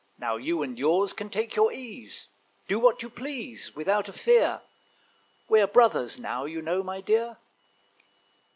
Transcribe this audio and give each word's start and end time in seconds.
Now 0.17 0.37
you 0.37 0.63
and 0.63 0.79
yours 0.79 1.13
can 1.13 1.29
take 1.29 1.55
your 1.55 1.71
ease: 1.71 2.27
Do 2.67 2.79
what 2.79 3.03
you 3.03 3.09
please, 3.11 3.75
Without 3.75 4.09
a 4.09 4.13
fear; 4.13 4.63
We're 5.47 5.67
brothers 5.67 6.17
now, 6.17 6.45
you 6.45 6.59
know, 6.59 6.81
my 6.81 7.01
dear. 7.01 7.37